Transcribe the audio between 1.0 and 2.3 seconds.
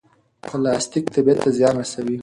طبیعت ته زیان رسوي.